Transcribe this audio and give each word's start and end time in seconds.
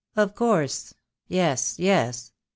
"Of 0.15 0.33
course. 0.33 0.95
Yes, 1.27 1.77
yes. 1.77 2.31